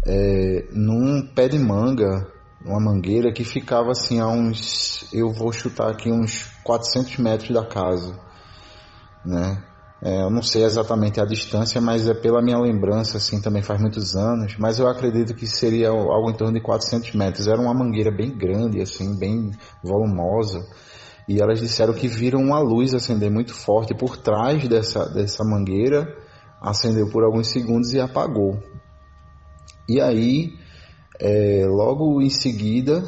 é, 0.04 0.66
num 0.72 1.24
pé 1.24 1.46
de 1.46 1.58
manga, 1.58 2.26
uma 2.66 2.80
mangueira 2.80 3.32
que 3.32 3.44
ficava 3.44 3.92
assim 3.92 4.20
a 4.20 4.26
uns, 4.26 5.08
eu 5.12 5.32
vou 5.32 5.52
chutar 5.52 5.90
aqui 5.90 6.10
uns 6.10 6.46
400 6.64 7.16
metros 7.18 7.50
da 7.50 7.64
casa, 7.64 8.18
né? 9.24 9.62
É, 10.02 10.22
eu 10.22 10.30
não 10.30 10.42
sei 10.42 10.62
exatamente 10.62 11.20
a 11.20 11.24
distância, 11.24 11.80
mas 11.80 12.06
é 12.06 12.12
pela 12.12 12.42
minha 12.42 12.58
lembrança, 12.58 13.16
assim, 13.16 13.40
também 13.40 13.62
faz 13.62 13.80
muitos 13.80 14.14
anos, 14.14 14.56
mas 14.58 14.78
eu 14.78 14.86
acredito 14.86 15.34
que 15.34 15.46
seria 15.46 15.88
algo 15.88 16.30
em 16.30 16.36
torno 16.36 16.52
de 16.52 16.60
400 16.60 17.14
metros. 17.14 17.48
Era 17.48 17.60
uma 17.60 17.72
mangueira 17.72 18.10
bem 18.10 18.30
grande, 18.36 18.80
assim, 18.80 19.18
bem 19.18 19.50
volumosa, 19.82 20.66
e 21.26 21.40
elas 21.40 21.60
disseram 21.60 21.94
que 21.94 22.08
viram 22.08 22.40
uma 22.40 22.58
luz 22.58 22.94
acender 22.94 23.30
muito 23.30 23.54
forte 23.54 23.94
por 23.94 24.18
trás 24.18 24.68
dessa, 24.68 25.08
dessa 25.08 25.42
mangueira, 25.42 26.06
acendeu 26.60 27.08
por 27.08 27.24
alguns 27.24 27.48
segundos 27.48 27.92
e 27.92 28.00
apagou. 28.00 28.60
E 29.88 30.00
aí, 30.00 30.58
é, 31.20 31.64
logo 31.66 32.20
em 32.20 32.30
seguida, 32.30 33.02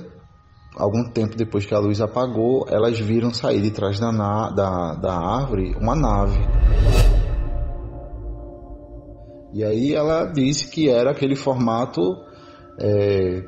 algum 0.76 1.04
tempo 1.10 1.36
depois 1.36 1.66
que 1.66 1.74
a 1.74 1.78
luz 1.78 2.00
apagou, 2.00 2.66
elas 2.68 2.98
viram 2.98 3.32
sair 3.32 3.60
de 3.60 3.70
trás 3.70 3.98
da, 3.98 4.10
da, 4.50 4.94
da 4.94 5.14
árvore 5.14 5.74
uma 5.80 5.94
nave. 5.94 6.38
E 9.52 9.64
aí 9.64 9.94
ela 9.94 10.26
disse 10.26 10.68
que 10.68 10.88
era 10.88 11.10
aquele 11.10 11.34
formato 11.34 12.00
é, 12.78 13.42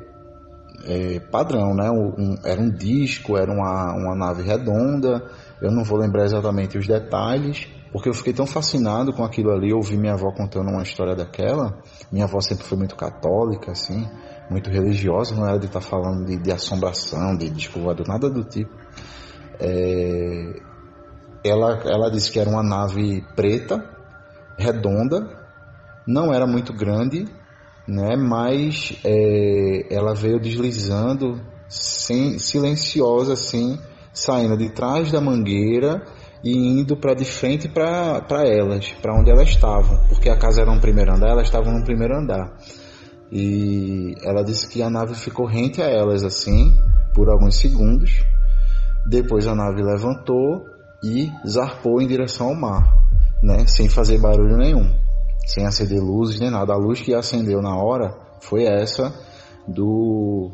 é, 0.85 1.19
padrão, 1.31 1.73
né? 1.75 1.89
Um, 1.91 2.35
era 2.43 2.59
um 2.59 2.69
disco, 2.69 3.37
era 3.37 3.51
uma, 3.51 3.93
uma 3.93 4.15
nave 4.15 4.43
redonda. 4.43 5.23
Eu 5.61 5.71
não 5.71 5.83
vou 5.83 5.99
lembrar 5.99 6.25
exatamente 6.25 6.77
os 6.77 6.87
detalhes, 6.87 7.67
porque 7.93 8.09
eu 8.09 8.13
fiquei 8.15 8.33
tão 8.33 8.47
fascinado 8.47 9.13
com 9.13 9.23
aquilo 9.23 9.51
ali. 9.51 9.69
Eu 9.69 9.77
ouvi 9.77 9.95
minha 9.95 10.13
avó 10.13 10.31
contando 10.31 10.69
uma 10.69 10.81
história 10.81 11.15
daquela. 11.15 11.79
Minha 12.11 12.25
avó 12.25 12.41
sempre 12.41 12.65
foi 12.65 12.79
muito 12.79 12.95
católica, 12.95 13.71
assim 13.71 14.05
muito 14.51 14.69
religiosa, 14.69 15.33
não 15.33 15.47
era 15.47 15.57
de 15.57 15.67
estar 15.67 15.79
tá 15.79 15.85
falando 15.85 16.25
de, 16.25 16.35
de 16.35 16.51
assombração, 16.51 17.37
de 17.37 17.49
descovado, 17.49 18.03
nada 18.05 18.29
do 18.29 18.43
tipo. 18.43 18.69
É, 19.57 20.59
ela, 21.43 21.81
ela 21.85 22.11
disse 22.11 22.29
que 22.29 22.39
era 22.39 22.49
uma 22.49 22.61
nave 22.61 23.23
preta, 23.33 23.81
redonda, 24.57 25.25
não 26.05 26.33
era 26.33 26.45
muito 26.45 26.73
grande, 26.73 27.25
né, 27.87 28.17
mas 28.17 28.99
é, 29.05 29.87
ela 29.89 30.13
veio 30.13 30.39
deslizando 30.39 31.39
sem, 31.69 32.37
silenciosa 32.37 33.33
assim, 33.33 33.79
saindo 34.11 34.57
de 34.57 34.69
trás 34.69 35.11
da 35.11 35.21
mangueira 35.21 36.03
e 36.43 36.51
indo 36.51 36.97
para 36.97 37.13
de 37.13 37.23
frente 37.23 37.69
para 37.69 38.45
elas, 38.45 38.89
para 39.01 39.17
onde 39.17 39.31
elas 39.31 39.47
estavam, 39.47 39.97
porque 40.09 40.29
a 40.29 40.37
casa 40.37 40.61
era 40.61 40.71
um 40.71 40.79
primeiro 40.79 41.13
andar, 41.13 41.29
elas 41.29 41.47
estavam 41.47 41.71
no 41.71 41.85
primeiro 41.85 42.17
andar. 42.17 42.51
E 43.31 44.13
ela 44.23 44.43
disse 44.43 44.67
que 44.67 44.81
a 44.81 44.89
nave 44.89 45.15
ficou 45.15 45.45
rente 45.45 45.81
a 45.81 45.85
elas 45.85 46.23
assim 46.23 46.75
por 47.13 47.29
alguns 47.29 47.55
segundos. 47.55 48.23
Depois 49.07 49.47
a 49.47 49.55
nave 49.55 49.81
levantou 49.81 50.65
e 51.03 51.31
zarpou 51.47 52.01
em 52.01 52.07
direção 52.07 52.47
ao 52.47 52.55
mar, 52.55 52.83
né, 53.41 53.65
sem 53.65 53.89
fazer 53.89 54.19
barulho 54.19 54.57
nenhum, 54.57 54.93
sem 55.45 55.65
acender 55.65 55.99
luzes 55.99 56.39
nem 56.39 56.51
nada. 56.51 56.73
A 56.73 56.77
luz 56.77 57.01
que 57.01 57.13
acendeu 57.13 57.61
na 57.61 57.75
hora 57.75 58.13
foi 58.41 58.65
essa 58.65 59.13
do 59.67 60.51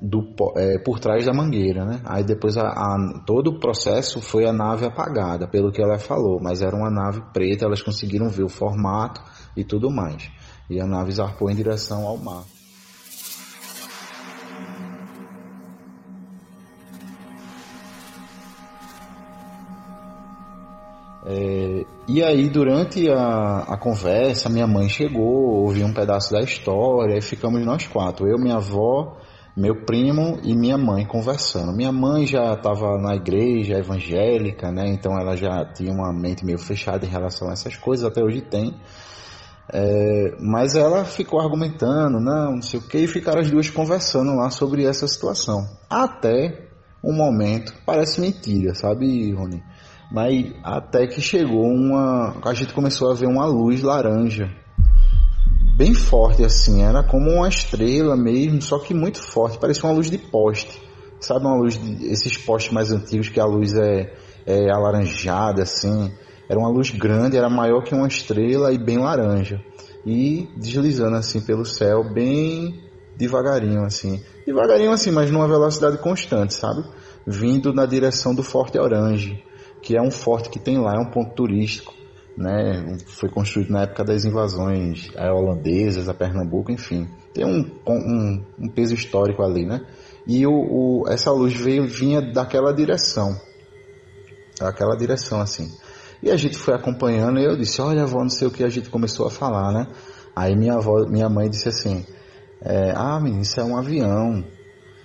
do, 0.00 0.24
é, 0.56 0.78
por 0.78 0.98
trás 0.98 1.26
da 1.26 1.32
mangueira, 1.34 1.84
né? 1.84 2.00
Aí 2.06 2.24
depois 2.24 2.56
a, 2.56 2.68
a, 2.68 3.22
todo 3.26 3.48
o 3.48 3.60
processo 3.60 4.18
foi 4.18 4.46
a 4.46 4.52
nave 4.52 4.86
apagada, 4.86 5.46
pelo 5.46 5.70
que 5.70 5.82
ela 5.82 5.98
falou, 5.98 6.40
mas 6.42 6.62
era 6.62 6.74
uma 6.74 6.90
nave 6.90 7.20
preta, 7.34 7.66
elas 7.66 7.82
conseguiram 7.82 8.30
ver 8.30 8.44
o 8.44 8.48
formato 8.48 9.22
e 9.54 9.62
tudo 9.62 9.90
mais 9.90 10.30
e 10.68 10.80
a 10.80 10.86
nave 10.86 11.12
zarpou 11.12 11.50
em 11.50 11.54
direção 11.54 12.06
ao 12.06 12.16
mar. 12.16 12.44
É, 21.26 21.86
e 22.06 22.22
aí, 22.22 22.50
durante 22.50 23.08
a, 23.08 23.60
a, 23.60 23.78
conversa, 23.78 24.50
minha 24.50 24.66
mãe 24.66 24.90
chegou, 24.90 25.62
ouviu 25.62 25.86
um 25.86 25.94
pedaço 25.94 26.30
da 26.30 26.40
história 26.40 27.16
e 27.16 27.22
ficamos 27.22 27.64
nós 27.64 27.86
quatro: 27.86 28.28
eu, 28.28 28.38
minha 28.38 28.56
avó, 28.56 29.16
meu 29.56 29.84
primo 29.86 30.38
e 30.42 30.54
minha 30.54 30.76
mãe 30.76 31.06
conversando. 31.06 31.74
Minha 31.74 31.92
mãe 31.92 32.26
já 32.26 32.52
estava 32.52 32.98
na 32.98 33.14
igreja 33.14 33.78
evangélica, 33.78 34.70
né? 34.70 34.84
Então 34.88 35.18
ela 35.18 35.34
já 35.34 35.64
tinha 35.64 35.92
uma 35.92 36.12
mente 36.12 36.44
meio 36.44 36.58
fechada 36.58 37.06
em 37.06 37.08
relação 37.08 37.48
a 37.48 37.52
essas 37.52 37.76
coisas, 37.76 38.04
até 38.04 38.22
hoje 38.22 38.42
tem. 38.42 38.74
É, 39.72 40.36
mas 40.40 40.74
ela 40.74 41.04
ficou 41.04 41.40
argumentando, 41.40 42.20
não, 42.20 42.56
não 42.56 42.62
sei 42.62 42.78
o 42.78 42.82
que, 42.82 42.98
e 42.98 43.06
ficaram 43.06 43.40
as 43.40 43.50
duas 43.50 43.70
conversando 43.70 44.34
lá 44.36 44.50
sobre 44.50 44.84
essa 44.84 45.08
situação. 45.08 45.66
Até 45.88 46.68
um 47.02 47.14
momento, 47.14 47.72
parece 47.86 48.20
mentira, 48.20 48.74
sabe, 48.74 49.32
Rony? 49.32 49.62
Mas 50.12 50.52
até 50.62 51.06
que 51.06 51.20
chegou 51.20 51.64
uma. 51.64 52.36
A 52.44 52.54
gente 52.54 52.74
começou 52.74 53.10
a 53.10 53.14
ver 53.14 53.26
uma 53.26 53.46
luz 53.46 53.82
laranja. 53.82 54.48
Bem 55.76 55.92
forte 55.92 56.44
assim, 56.44 56.82
era 56.82 57.02
como 57.02 57.30
uma 57.30 57.48
estrela 57.48 58.16
mesmo, 58.16 58.62
só 58.62 58.78
que 58.78 58.94
muito 58.94 59.20
forte, 59.20 59.58
parecia 59.58 59.88
uma 59.88 59.94
luz 59.94 60.10
de 60.10 60.18
poste. 60.18 60.80
Sabe 61.18 61.46
uma 61.46 61.56
luz 61.56 61.76
de 61.76 62.06
esses 62.06 62.36
postes 62.36 62.72
mais 62.72 62.92
antigos 62.92 63.28
que 63.28 63.40
a 63.40 63.44
luz 63.44 63.74
é, 63.74 64.12
é 64.46 64.70
alaranjada 64.70 65.62
assim 65.62 66.12
era 66.48 66.58
uma 66.58 66.68
luz 66.68 66.90
grande, 66.90 67.36
era 67.36 67.48
maior 67.48 67.82
que 67.82 67.94
uma 67.94 68.08
estrela 68.08 68.72
e 68.72 68.78
bem 68.78 68.98
laranja. 68.98 69.62
E 70.04 70.48
deslizando 70.56 71.16
assim 71.16 71.40
pelo 71.40 71.64
céu, 71.64 72.04
bem 72.04 72.82
devagarinho 73.16 73.84
assim. 73.84 74.22
Devagarinho 74.46 74.92
assim, 74.92 75.10
mas 75.10 75.30
numa 75.30 75.48
velocidade 75.48 75.98
constante, 75.98 76.54
sabe? 76.54 76.84
Vindo 77.26 77.72
na 77.72 77.86
direção 77.86 78.34
do 78.34 78.42
Forte 78.42 78.78
Orange, 78.78 79.42
que 79.80 79.96
é 79.96 80.02
um 80.02 80.10
forte 80.10 80.50
que 80.50 80.58
tem 80.58 80.78
lá, 80.78 80.94
é 80.96 80.98
um 80.98 81.10
ponto 81.10 81.34
turístico. 81.34 81.94
Né? 82.36 82.98
Foi 83.06 83.28
construído 83.28 83.70
na 83.70 83.82
época 83.82 84.02
das 84.02 84.24
invasões 84.24 85.08
holandesas 85.16 86.08
a 86.08 86.14
Pernambuco, 86.14 86.72
enfim. 86.72 87.08
Tem 87.32 87.44
um, 87.44 87.70
um, 87.86 88.44
um 88.58 88.68
peso 88.68 88.94
histórico 88.94 89.42
ali, 89.42 89.64
né? 89.64 89.86
E 90.26 90.46
o, 90.46 90.52
o, 90.52 91.04
essa 91.08 91.30
luz 91.30 91.54
veio, 91.54 91.86
vinha 91.86 92.20
daquela 92.20 92.72
direção. 92.72 93.38
Aquela 94.60 94.96
direção, 94.96 95.40
assim. 95.40 95.70
E 96.24 96.30
a 96.30 96.38
gente 96.38 96.56
foi 96.56 96.72
acompanhando 96.72 97.38
e 97.38 97.44
eu 97.44 97.54
disse, 97.54 97.82
olha 97.82 98.04
avó, 98.04 98.20
não 98.20 98.30
sei 98.30 98.48
o 98.48 98.50
que 98.50 98.64
a 98.64 98.68
gente 98.70 98.88
começou 98.88 99.26
a 99.26 99.30
falar, 99.30 99.70
né? 99.74 99.86
Aí 100.34 100.56
minha 100.56 100.72
avó, 100.72 101.04
minha 101.06 101.28
mãe 101.28 101.50
disse 101.50 101.68
assim, 101.68 102.02
é, 102.62 102.94
ah 102.96 103.20
menino, 103.20 103.42
isso 103.42 103.60
é 103.60 103.62
um 103.62 103.76
avião, 103.76 104.42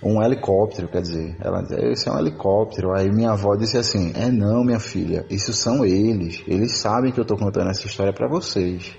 um 0.02 0.22
helicóptero, 0.22 0.88
quer 0.88 1.02
dizer. 1.02 1.36
Ela 1.38 1.60
disse, 1.60 1.92
isso 1.92 2.08
é 2.08 2.12
um 2.12 2.18
helicóptero. 2.18 2.96
Aí 2.96 3.10
minha 3.12 3.32
avó 3.32 3.54
disse 3.54 3.76
assim, 3.76 4.14
é 4.16 4.30
não 4.30 4.64
minha 4.64 4.80
filha, 4.80 5.26
isso 5.28 5.52
são 5.52 5.84
eles, 5.84 6.42
eles 6.46 6.78
sabem 6.78 7.12
que 7.12 7.20
eu 7.20 7.26
tô 7.26 7.36
contando 7.36 7.68
essa 7.68 7.86
história 7.86 8.14
para 8.14 8.26
vocês. 8.26 8.96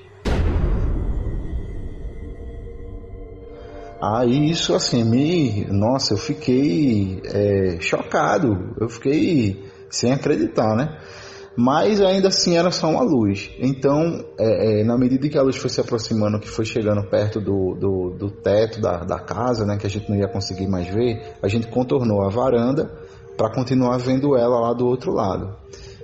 Aí 3.99 4.51
isso 4.51 4.75
assim 4.75 5.03
me, 5.03 5.65
nossa, 5.71 6.13
eu 6.13 6.17
fiquei 6.19 7.19
é, 7.25 7.77
chocado, 7.81 8.75
eu 8.79 8.87
fiquei 8.89 9.65
sem 9.89 10.13
acreditar, 10.13 10.75
né? 10.75 10.99
Mas 11.55 12.01
ainda 12.01 12.29
assim 12.29 12.57
era 12.57 12.71
só 12.71 12.89
uma 12.89 13.03
luz. 13.03 13.49
Então, 13.59 14.23
é, 14.39 14.81
é, 14.81 14.83
na 14.83 14.97
medida 14.97 15.27
que 15.27 15.37
a 15.37 15.41
luz 15.41 15.57
foi 15.57 15.69
se 15.69 15.81
aproximando, 15.81 16.39
que 16.39 16.47
foi 16.47 16.65
chegando 16.65 17.03
perto 17.09 17.41
do, 17.41 17.75
do, 17.75 18.15
do 18.17 18.31
teto 18.31 18.79
da, 18.79 19.03
da, 19.03 19.19
casa, 19.19 19.65
né, 19.65 19.77
que 19.77 19.85
a 19.85 19.89
gente 19.89 20.09
não 20.09 20.17
ia 20.17 20.27
conseguir 20.27 20.67
mais 20.67 20.87
ver, 20.87 21.35
a 21.41 21.47
gente 21.47 21.67
contornou 21.67 22.21
a 22.23 22.29
varanda 22.29 22.91
para 23.37 23.53
continuar 23.53 23.97
vendo 23.97 24.37
ela 24.37 24.59
lá 24.59 24.73
do 24.73 24.85
outro 24.85 25.11
lado. 25.11 25.55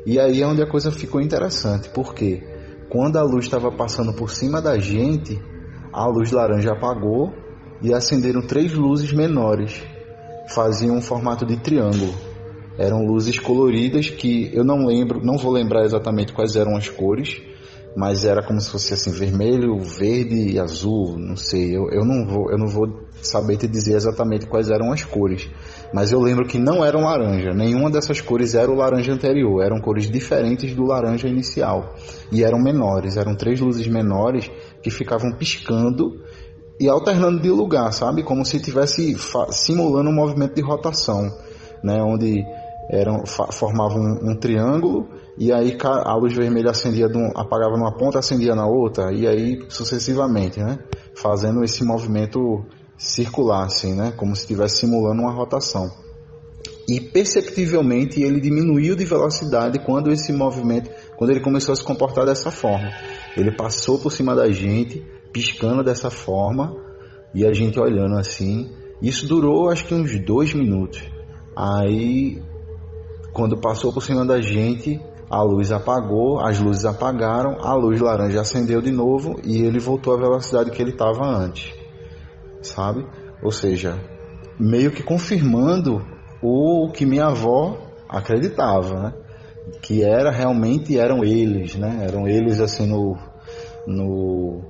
E 0.05 0.19
aí 0.19 0.41
é 0.41 0.47
onde 0.47 0.61
a 0.61 0.67
coisa 0.67 0.91
ficou 0.91 1.21
interessante, 1.21 1.89
porque 1.89 2.41
quando 2.89 3.17
a 3.17 3.23
luz 3.23 3.45
estava 3.45 3.71
passando 3.71 4.13
por 4.13 4.29
cima 4.29 4.61
da 4.61 4.77
gente, 4.77 5.41
a 5.93 6.05
luz 6.07 6.31
laranja 6.31 6.71
apagou 6.71 7.33
e 7.81 7.93
acenderam 7.93 8.41
três 8.41 8.73
luzes 8.73 9.11
menores, 9.11 9.81
faziam 10.49 10.95
um 10.95 11.01
formato 11.01 11.45
de 11.45 11.57
triângulo. 11.57 12.13
Eram 12.77 13.05
luzes 13.05 13.39
coloridas 13.39 14.09
que 14.09 14.51
eu 14.53 14.63
não 14.63 14.85
lembro, 14.85 15.23
não 15.23 15.37
vou 15.37 15.51
lembrar 15.51 15.83
exatamente 15.83 16.33
quais 16.33 16.55
eram 16.55 16.75
as 16.75 16.87
cores, 16.89 17.41
mas 17.95 18.23
era 18.23 18.43
como 18.43 18.61
se 18.61 18.69
fosse 18.69 18.93
assim 18.93 19.09
vermelho, 19.09 19.79
verde 19.79 20.51
e 20.51 20.59
azul, 20.59 21.17
não 21.17 21.35
sei. 21.35 21.75
Eu, 21.75 21.89
eu 21.89 22.05
não 22.05 22.27
vou 22.27 22.51
eu 22.51 22.57
não 22.57 22.67
vou 22.67 22.87
saber 23.23 23.57
te 23.57 23.67
dizer 23.67 23.95
exatamente 23.95 24.45
quais 24.45 24.69
eram 24.69 24.91
as 24.91 25.03
cores, 25.03 25.49
mas 25.91 26.11
eu 26.11 26.19
lembro 26.19 26.45
que 26.45 26.59
não 26.59 26.85
eram 26.85 27.01
laranja. 27.01 27.51
Nenhuma 27.55 27.89
dessas 27.89 28.21
cores 28.21 28.53
era 28.53 28.69
o 28.69 28.75
laranja 28.75 29.11
anterior. 29.11 29.63
Eram 29.63 29.81
cores 29.81 30.09
diferentes 30.09 30.75
do 30.75 30.83
laranja 30.83 31.27
inicial 31.27 31.95
e 32.31 32.43
eram 32.43 32.59
menores. 32.59 33.17
Eram 33.17 33.35
três 33.35 33.59
luzes 33.59 33.87
menores 33.87 34.47
que 34.83 34.91
ficavam 34.91 35.31
piscando 35.31 36.21
e 36.79 36.87
alternando 36.87 37.39
de 37.39 37.49
lugar, 37.49 37.91
sabe? 37.91 38.21
Como 38.21 38.45
se 38.45 38.57
estivesse 38.57 39.17
simulando 39.49 40.11
um 40.11 40.13
movimento 40.13 40.53
de 40.53 40.61
rotação, 40.61 41.31
né? 41.83 41.99
Onde 42.03 42.43
eram, 42.89 43.25
formavam 43.25 43.99
um, 43.99 44.31
um, 44.31 44.35
triângulo 44.35 45.09
e 45.37 45.51
aí 45.51 45.77
a 45.83 46.15
luz 46.15 46.33
vermelha 46.33 46.71
acendia 46.71 47.07
um, 47.07 47.31
apagava 47.35 47.77
numa 47.77 47.95
ponta, 47.95 48.19
acendia 48.19 48.55
na 48.55 48.65
outra 48.65 49.11
e 49.11 49.27
aí 49.27 49.59
sucessivamente, 49.69 50.59
né? 50.59 50.79
Fazendo 51.13 51.63
esse 51.63 51.83
movimento 51.83 52.65
circular, 52.97 53.65
assim, 53.65 53.93
né? 53.93 54.13
Como 54.15 54.35
se 54.35 54.43
estivesse 54.43 54.77
simulando 54.77 55.21
uma 55.21 55.33
rotação. 55.33 55.91
E 56.89 57.01
perceptivelmente 57.01 58.21
ele 58.21 58.39
diminuiu 58.39 58.95
de 58.95 59.03
velocidade 59.03 59.79
quando 59.79 60.09
esse 60.09 60.31
movimento, 60.31 60.89
quando 61.17 61.31
ele 61.31 61.41
começou 61.41 61.73
a 61.73 61.75
se 61.75 61.83
comportar 61.83 62.25
dessa 62.25 62.49
forma. 62.49 62.89
Ele 63.35 63.51
passou 63.51 63.99
por 63.99 64.11
cima 64.11 64.33
da 64.33 64.49
gente, 64.49 65.05
piscando 65.33 65.83
dessa 65.83 66.09
forma 66.09 66.73
e 67.35 67.45
a 67.45 67.51
gente 67.51 67.77
olhando 67.77 68.15
assim. 68.15 68.71
Isso 69.01 69.27
durou 69.27 69.69
acho 69.69 69.85
que 69.85 69.93
uns 69.93 70.17
dois 70.21 70.53
minutos. 70.53 71.03
Aí 71.55 72.41
quando 73.37 73.55
passou 73.55 73.93
por 73.93 74.01
cima 74.01 74.25
da 74.25 74.41
gente, 74.41 74.99
a 75.29 75.43
luz 75.43 75.71
apagou, 75.71 76.39
as 76.39 76.59
luzes 76.59 76.85
apagaram, 76.85 77.59
a 77.61 77.75
luz 77.75 78.01
laranja 78.01 78.41
acendeu 78.41 78.81
de 78.81 78.91
novo 78.91 79.39
e 79.43 79.61
ele 79.61 79.77
voltou 79.77 80.15
à 80.15 80.17
velocidade 80.17 80.71
que 80.71 80.81
ele 80.81 80.89
estava 80.89 81.23
antes, 81.23 81.71
sabe? 82.63 83.05
Ou 83.43 83.51
seja, 83.51 84.01
meio 84.59 84.89
que 84.89 85.03
confirmando 85.03 86.03
o 86.41 86.89
que 86.91 87.05
minha 87.05 87.27
avó 87.27 87.77
acreditava, 88.09 88.99
né? 88.99 89.13
Que 89.83 90.03
era 90.03 90.31
realmente 90.31 90.97
eram 90.97 91.23
eles, 91.23 91.75
né? 91.75 92.07
Eram 92.09 92.27
eles 92.27 92.59
assim 92.59 92.87
no, 92.87 93.15
no 93.85 94.63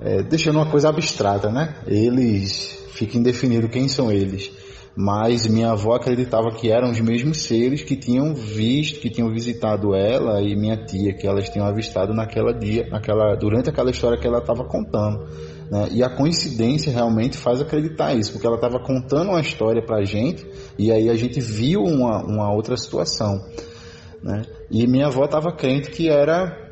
é, 0.00 0.20
deixando 0.20 0.56
uma 0.56 0.68
coisa 0.68 0.88
abstrata, 0.88 1.48
né? 1.48 1.76
Eles 1.86 2.76
fica 2.88 3.16
indefinido 3.16 3.68
quem 3.68 3.86
são 3.86 4.10
eles 4.10 4.63
mas 4.96 5.46
minha 5.46 5.72
avó 5.72 5.94
acreditava 5.94 6.52
que 6.52 6.70
eram 6.70 6.90
os 6.90 7.00
mesmos 7.00 7.42
seres 7.42 7.82
que 7.82 7.96
tinham 7.96 8.32
visto, 8.34 9.00
que 9.00 9.10
tinham 9.10 9.28
visitado 9.32 9.92
ela 9.94 10.40
e 10.40 10.54
minha 10.54 10.76
tia, 10.76 11.12
que 11.12 11.26
elas 11.26 11.48
tinham 11.48 11.66
avistado 11.66 12.14
naquela 12.14 12.52
dia, 12.52 12.86
naquela, 12.88 13.34
durante 13.34 13.68
aquela 13.68 13.90
história 13.90 14.18
que 14.18 14.26
ela 14.26 14.38
estava 14.38 14.64
contando. 14.64 15.26
Né? 15.68 15.88
E 15.92 16.02
a 16.02 16.08
coincidência 16.08 16.92
realmente 16.92 17.36
faz 17.36 17.60
acreditar 17.60 18.14
isso, 18.14 18.32
porque 18.32 18.46
ela 18.46 18.56
estava 18.56 18.78
contando 18.78 19.30
uma 19.30 19.40
história 19.40 19.84
para 19.84 19.98
a 19.98 20.04
gente 20.04 20.46
e 20.78 20.92
aí 20.92 21.10
a 21.10 21.14
gente 21.14 21.40
viu 21.40 21.82
uma, 21.82 22.22
uma 22.24 22.52
outra 22.52 22.76
situação. 22.76 23.40
Né? 24.22 24.42
E 24.70 24.86
minha 24.86 25.06
avó 25.06 25.24
estava 25.24 25.52
crente 25.52 25.90
que 25.90 26.08
era 26.08 26.62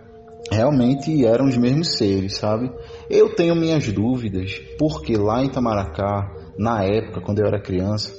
realmente 0.51 1.25
eram 1.25 1.47
os 1.47 1.57
mesmos 1.57 1.97
seres, 1.97 2.37
sabe? 2.37 2.71
Eu 3.09 3.35
tenho 3.35 3.55
minhas 3.55 3.91
dúvidas, 3.91 4.61
porque 4.79 5.17
lá 5.17 5.43
em 5.43 5.49
Tamaracá 5.49 6.42
na 6.57 6.85
época, 6.85 7.21
quando 7.21 7.41
eu 7.41 7.47
era 7.47 7.61
criança, 7.61 8.13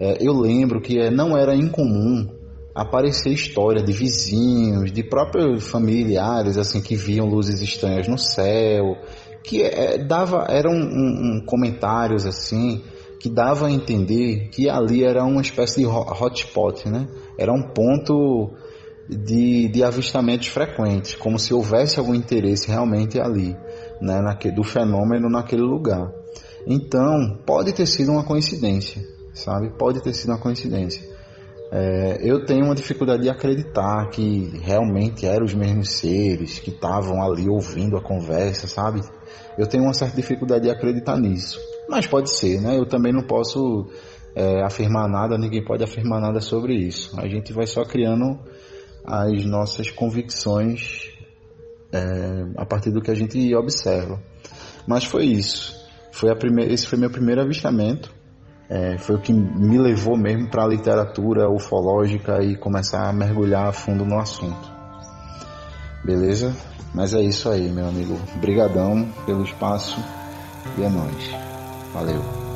é, 0.00 0.16
eu 0.20 0.32
lembro 0.32 0.80
que 0.80 0.98
é, 0.98 1.10
não 1.10 1.36
era 1.36 1.54
incomum 1.54 2.28
aparecer 2.74 3.30
história 3.30 3.82
de 3.82 3.92
vizinhos, 3.92 4.92
de 4.92 5.02
próprios 5.02 5.68
familiares, 5.68 6.56
assim, 6.56 6.80
que 6.80 6.94
viam 6.94 7.26
luzes 7.26 7.60
estranhas 7.60 8.06
no 8.06 8.16
céu, 8.16 8.96
que 9.42 9.62
é, 9.62 9.98
dava, 9.98 10.46
eram 10.48 10.72
um, 10.72 11.38
um, 11.38 11.44
comentários 11.44 12.24
assim, 12.24 12.82
que 13.18 13.28
dava 13.28 13.66
a 13.66 13.70
entender 13.70 14.48
que 14.50 14.68
ali 14.68 15.02
era 15.02 15.24
uma 15.24 15.40
espécie 15.40 15.80
de 15.80 15.86
hotspot, 15.86 16.88
né? 16.88 17.08
Era 17.36 17.52
um 17.52 17.62
ponto 17.62 18.52
de, 19.08 19.68
de 19.68 19.82
avistamentos 19.82 20.48
frequentes, 20.48 21.16
como 21.16 21.38
se 21.38 21.52
houvesse 21.52 21.98
algum 21.98 22.14
interesse 22.14 22.68
realmente 22.68 23.20
ali, 23.20 23.56
né, 24.00 24.20
naquele, 24.20 24.54
do 24.54 24.62
fenômeno 24.62 25.28
naquele 25.28 25.62
lugar. 25.62 26.12
Então, 26.70 27.38
pode 27.46 27.72
ter 27.72 27.86
sido 27.86 28.12
uma 28.12 28.22
coincidência, 28.22 29.02
sabe? 29.32 29.70
Pode 29.78 30.02
ter 30.02 30.12
sido 30.12 30.32
uma 30.32 30.38
coincidência. 30.38 31.02
É, 31.72 32.18
eu 32.22 32.44
tenho 32.44 32.66
uma 32.66 32.74
dificuldade 32.74 33.22
de 33.22 33.30
acreditar 33.30 34.10
que 34.10 34.52
realmente 34.62 35.24
eram 35.24 35.46
os 35.46 35.54
mesmos 35.54 35.92
seres 35.92 36.58
que 36.58 36.68
estavam 36.70 37.22
ali 37.22 37.48
ouvindo 37.48 37.96
a 37.96 38.02
conversa, 38.02 38.66
sabe? 38.66 39.00
Eu 39.56 39.66
tenho 39.66 39.84
uma 39.84 39.94
certa 39.94 40.16
dificuldade 40.16 40.64
de 40.64 40.70
acreditar 40.70 41.18
nisso. 41.18 41.58
Mas 41.88 42.06
pode 42.06 42.30
ser, 42.30 42.60
né? 42.60 42.76
Eu 42.76 42.84
também 42.84 43.14
não 43.14 43.22
posso 43.22 43.86
é, 44.34 44.62
afirmar 44.62 45.08
nada, 45.08 45.38
ninguém 45.38 45.64
pode 45.64 45.82
afirmar 45.82 46.20
nada 46.20 46.40
sobre 46.40 46.74
isso. 46.74 47.18
A 47.18 47.26
gente 47.26 47.50
vai 47.50 47.66
só 47.66 47.82
criando 47.82 48.38
as 49.06 49.42
nossas 49.46 49.90
convicções 49.90 51.14
é, 51.90 52.00
a 52.58 52.66
partir 52.66 52.90
do 52.90 53.00
que 53.00 53.10
a 53.10 53.14
gente 53.14 53.54
observa. 53.54 54.22
Mas 54.86 55.04
foi 55.04 55.24
isso. 55.24 55.78
Foi 56.10 56.30
a 56.30 56.36
primeira, 56.36 56.72
esse 56.72 56.86
foi 56.86 56.98
meu 56.98 57.10
primeiro 57.10 57.40
avistamento. 57.40 58.14
É, 58.68 58.98
foi 58.98 59.16
o 59.16 59.20
que 59.20 59.32
me 59.32 59.78
levou 59.78 60.16
mesmo 60.16 60.48
para 60.50 60.64
a 60.64 60.66
literatura 60.66 61.48
ufológica 61.48 62.42
e 62.42 62.56
começar 62.56 63.08
a 63.08 63.12
mergulhar 63.12 63.68
a 63.68 63.72
fundo 63.72 64.04
no 64.04 64.18
assunto. 64.18 64.70
Beleza? 66.04 66.54
Mas 66.94 67.14
é 67.14 67.20
isso 67.20 67.48
aí, 67.48 67.70
meu 67.70 67.86
amigo. 67.88 68.18
Brigadão 68.40 69.08
pelo 69.24 69.42
espaço 69.42 69.98
e 70.76 70.82
é 70.82 70.88
nóis. 70.88 71.30
Valeu. 71.92 72.47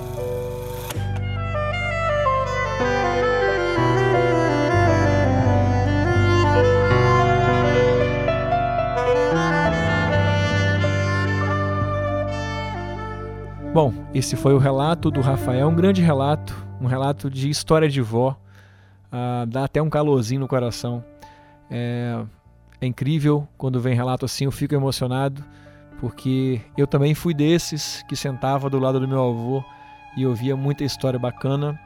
Esse 14.15 14.37
foi 14.37 14.53
o 14.53 14.59
relato 14.59 15.11
do 15.11 15.23
Rafael, 15.23 15.69
um 15.69 15.75
grande 15.75 16.03
relato, 16.03 16.55
um 16.81 16.87
relato 16.87 17.31
de 17.31 17.49
história 17.49 17.89
de 17.89 18.03
vó. 18.03 18.37
Ah, 19.11 19.47
dá 19.49 19.65
até 19.65 19.81
um 19.81 19.89
calorzinho 19.89 20.41
no 20.41 20.49
coração. 20.49 21.03
É, 21.71 22.23
é 22.81 22.87
incrível 22.87 23.49
quando 23.57 23.81
vem 23.81 23.95
relato 23.95 24.27
assim, 24.27 24.45
eu 24.45 24.53
fico 24.53 24.75
emocionado, 24.75 25.43
porque 25.99 26.61
eu 26.77 26.87
também 26.87 27.15
fui 27.15 27.33
desses 27.33 28.03
que 28.07 28.15
sentava 28.15 28.69
do 28.69 28.79
lado 28.79 29.01
do 29.01 29.09
meu 29.09 29.23
avô 29.23 29.65
e 30.15 30.27
ouvia 30.27 30.55
muita 30.55 30.85
história 30.85 31.19
bacana. 31.19 31.81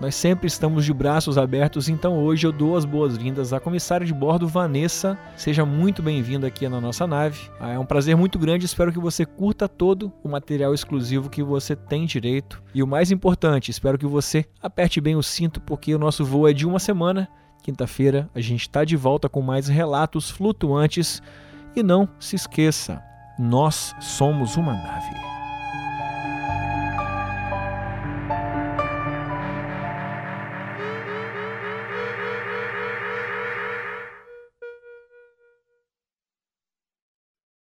Nós 0.00 0.14
sempre 0.14 0.46
estamos 0.46 0.84
de 0.84 0.92
braços 0.92 1.36
abertos, 1.36 1.88
então 1.88 2.22
hoje 2.22 2.46
eu 2.46 2.52
dou 2.52 2.76
as 2.76 2.84
boas-vindas 2.84 3.52
à 3.52 3.58
comissária 3.58 4.06
de 4.06 4.14
bordo 4.14 4.46
Vanessa. 4.46 5.18
Seja 5.36 5.66
muito 5.66 6.00
bem-vinda 6.00 6.46
aqui 6.46 6.68
na 6.68 6.80
nossa 6.80 7.04
nave. 7.04 7.50
Ah, 7.58 7.72
é 7.72 7.78
um 7.78 7.84
prazer 7.84 8.16
muito 8.16 8.38
grande, 8.38 8.64
espero 8.64 8.92
que 8.92 8.98
você 9.00 9.26
curta 9.26 9.68
todo 9.68 10.12
o 10.22 10.28
material 10.28 10.72
exclusivo 10.72 11.28
que 11.28 11.42
você 11.42 11.74
tem 11.74 12.06
direito. 12.06 12.62
E 12.72 12.80
o 12.80 12.86
mais 12.86 13.10
importante, 13.10 13.72
espero 13.72 13.98
que 13.98 14.06
você 14.06 14.44
aperte 14.62 15.00
bem 15.00 15.16
o 15.16 15.22
cinto, 15.22 15.60
porque 15.60 15.92
o 15.92 15.98
nosso 15.98 16.24
voo 16.24 16.48
é 16.48 16.52
de 16.52 16.64
uma 16.64 16.78
semana. 16.78 17.28
Quinta-feira 17.64 18.30
a 18.32 18.40
gente 18.40 18.62
está 18.62 18.84
de 18.84 18.94
volta 18.94 19.28
com 19.28 19.42
mais 19.42 19.66
relatos 19.66 20.30
flutuantes. 20.30 21.20
E 21.74 21.82
não 21.82 22.08
se 22.20 22.36
esqueça, 22.36 23.02
nós 23.36 23.94
somos 24.00 24.56
uma 24.56 24.72
nave. 24.72 25.27